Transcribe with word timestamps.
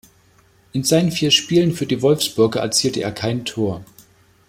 In 0.73 0.83
seinen 0.83 1.11
vier 1.11 1.29
Spielen 1.29 1.73
für 1.73 1.85
die 1.85 2.01
Wolfsburger 2.01 2.61
erzielte 2.61 3.01
er 3.03 3.11
kein 3.11 3.45
Tor. 3.45 3.85